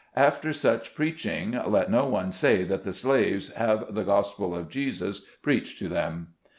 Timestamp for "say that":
2.31-2.81